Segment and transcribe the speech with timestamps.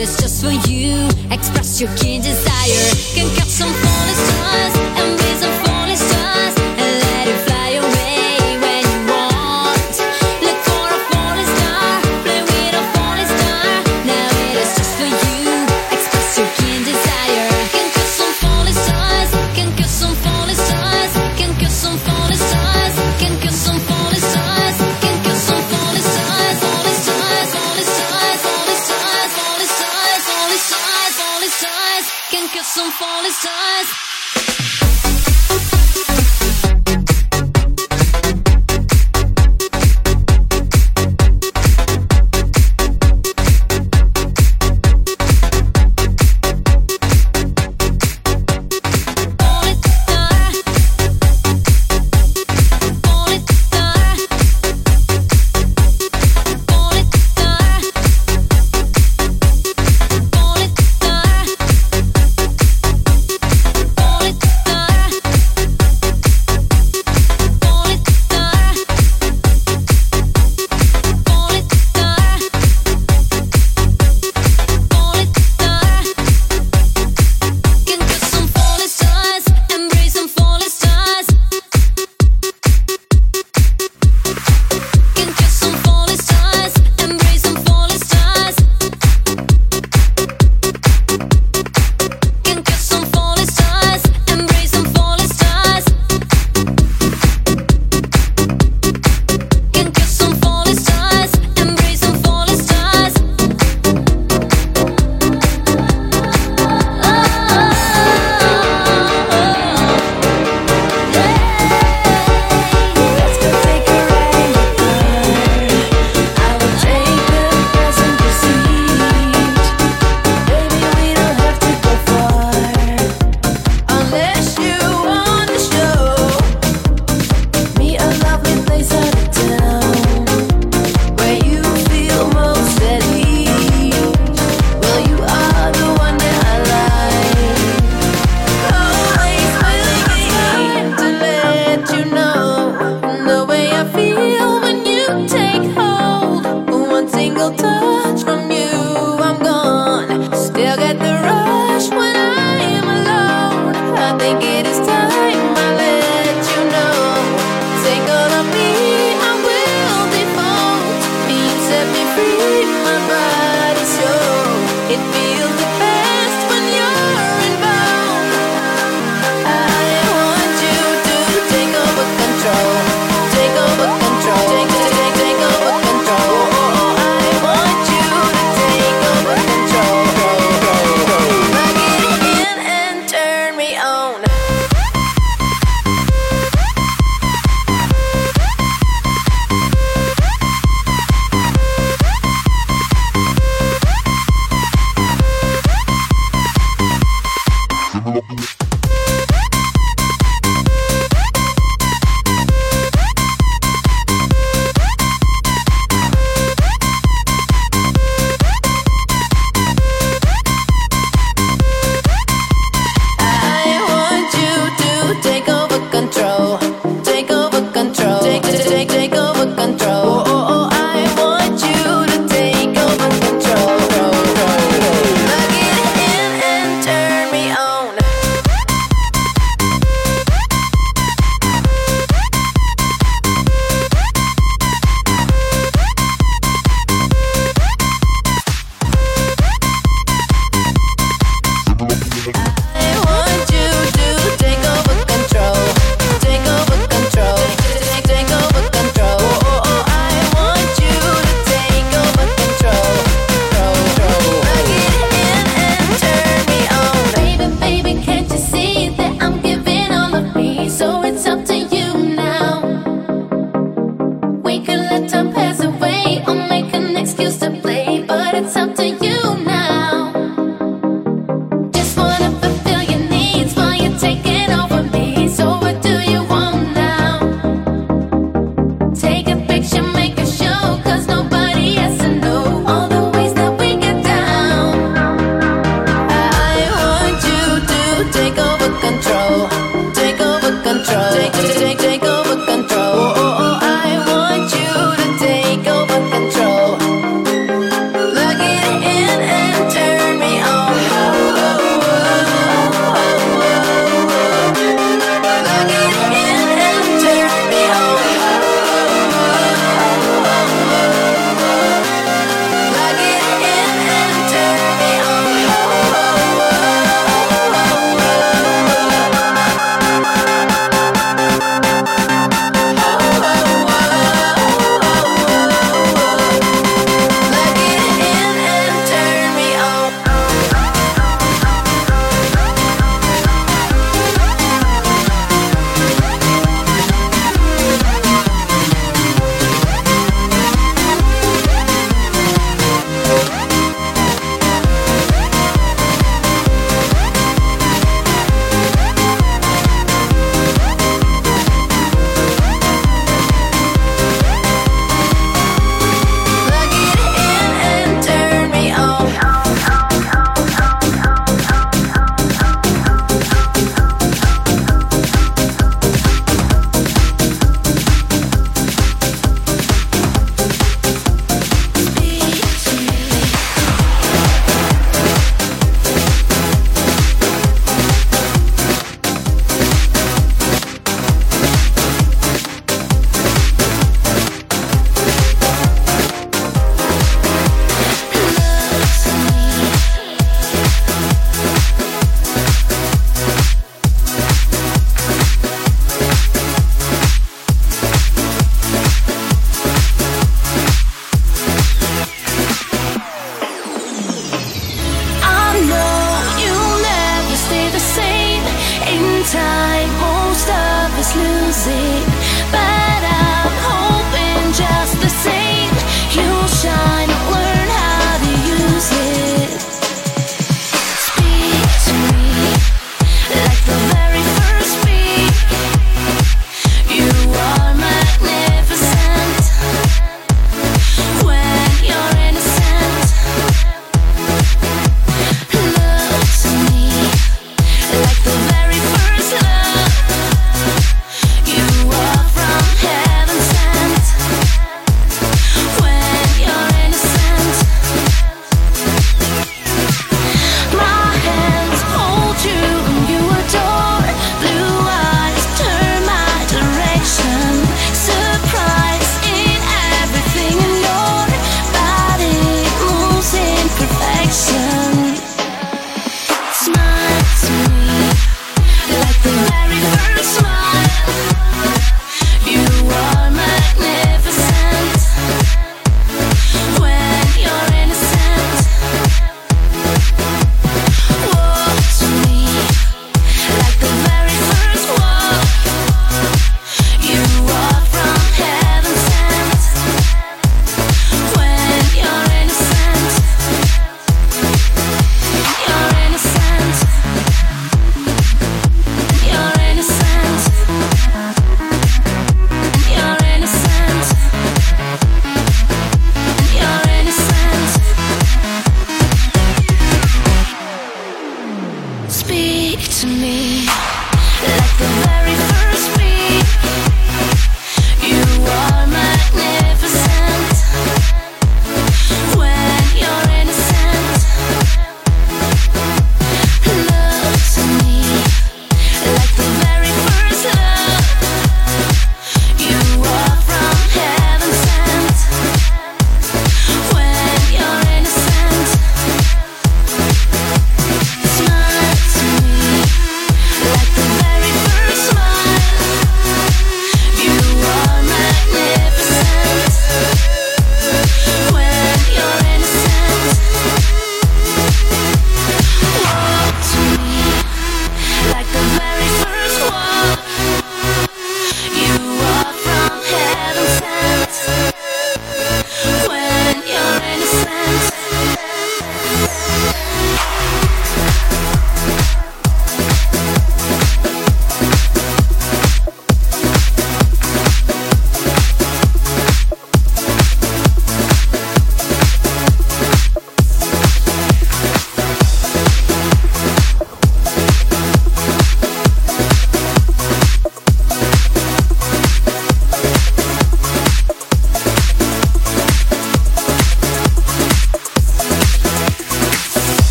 [0.00, 1.08] it's just for you.
[1.30, 2.94] Express your keen desire.
[3.14, 4.79] Can catch some falling stars.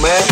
[0.00, 0.29] Man.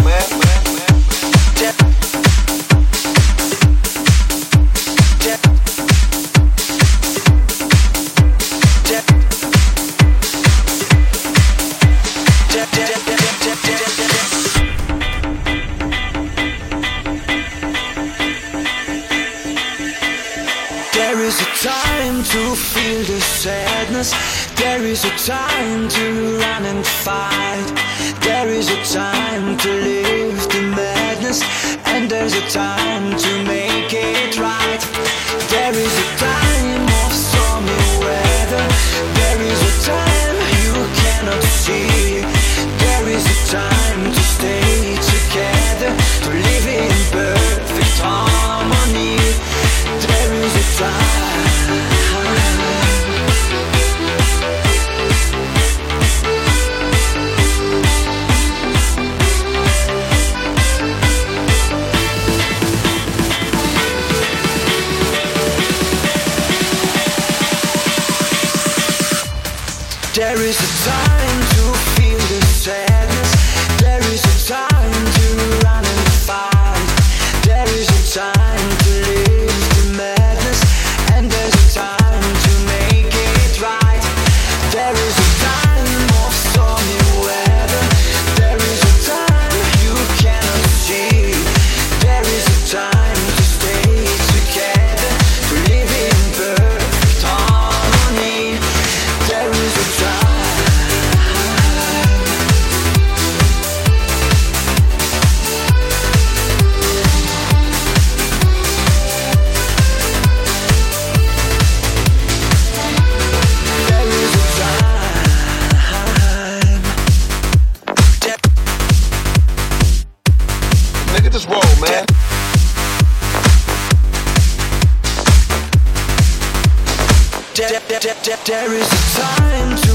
[128.00, 129.87] There, there, there, is a time to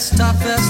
[0.00, 0.69] stop us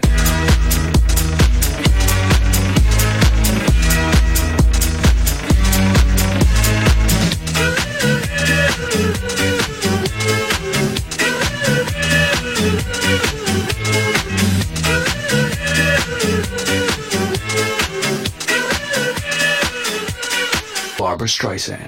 [21.31, 21.87] Streisand.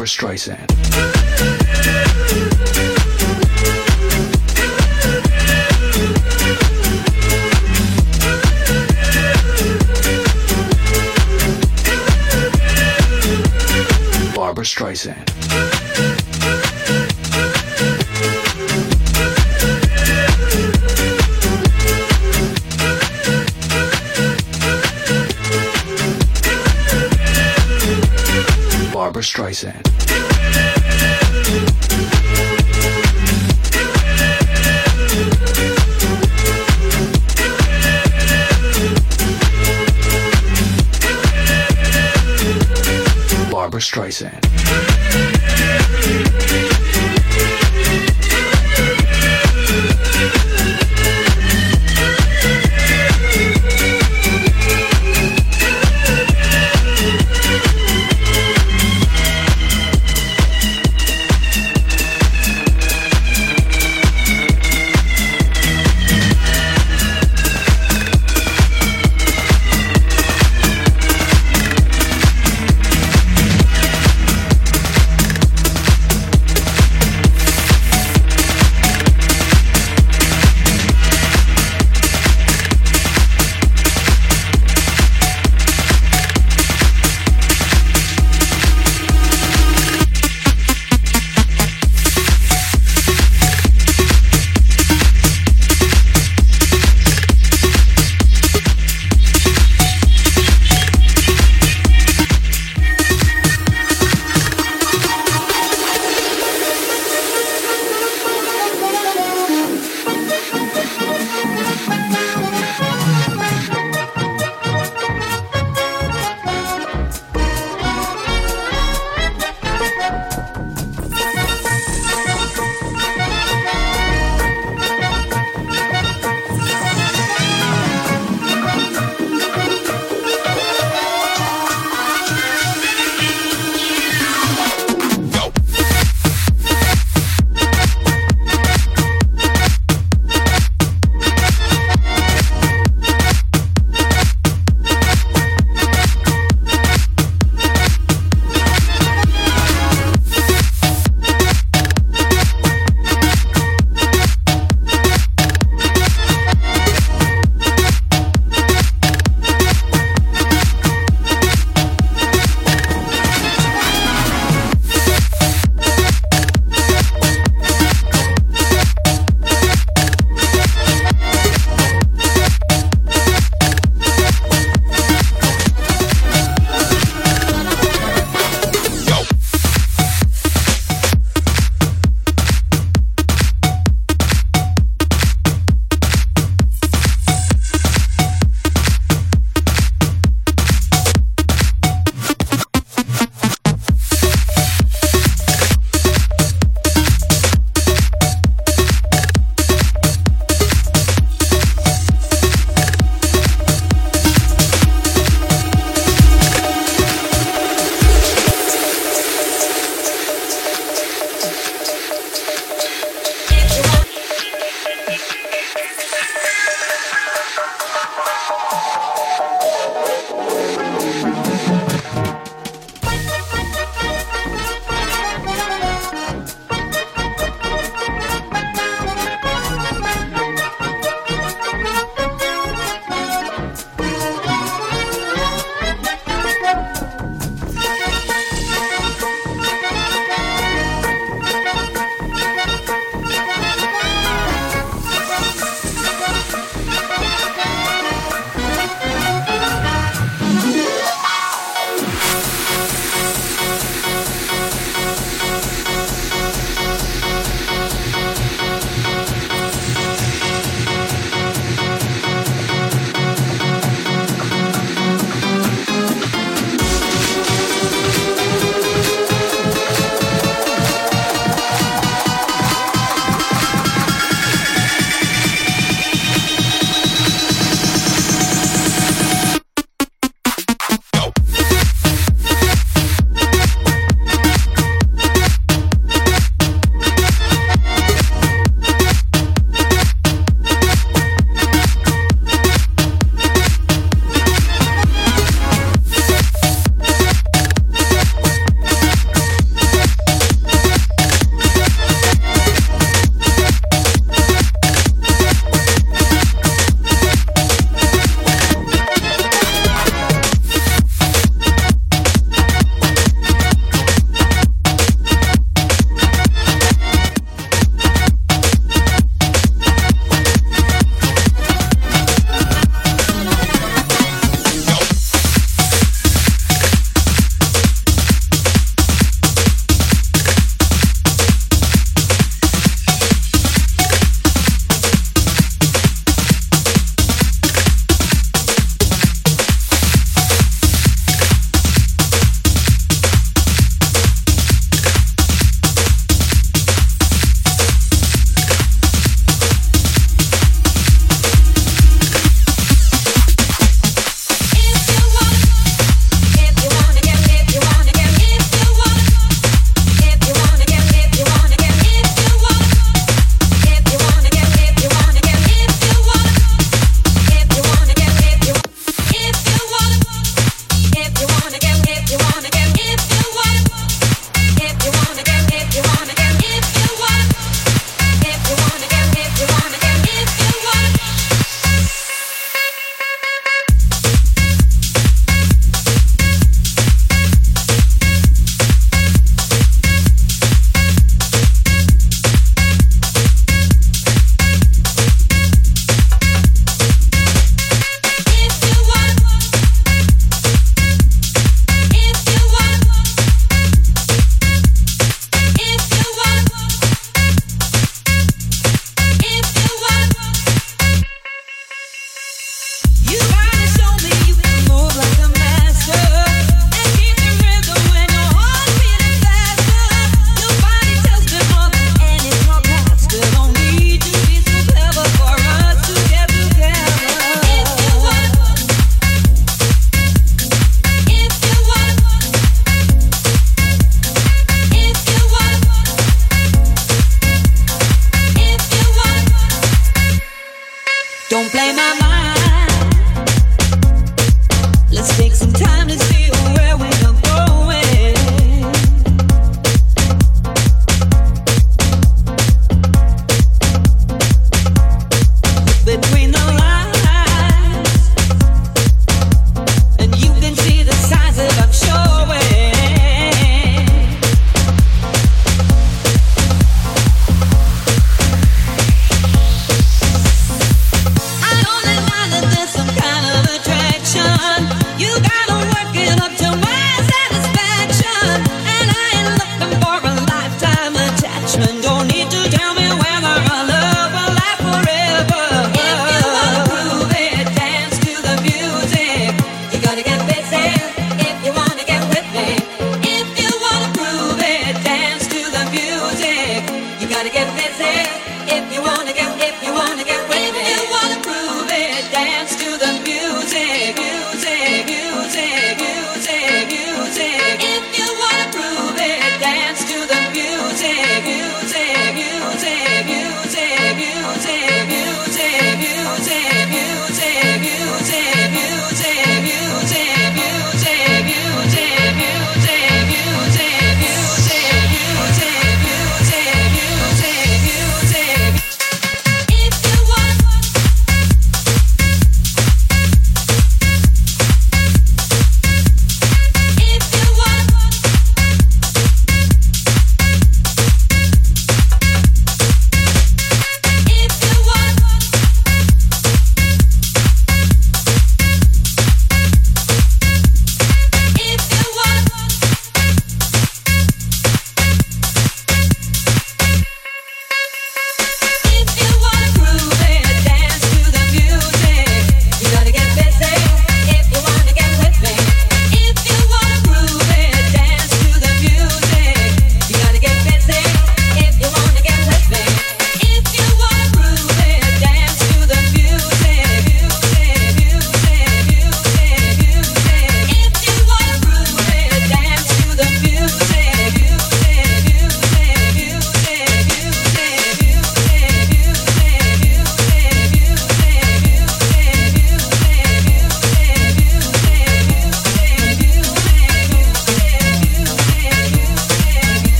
[0.00, 0.66] Barbra Streisand.
[14.34, 15.30] Barbra Streisand.
[29.22, 29.89] Streisand.
[43.80, 44.44] Streisand.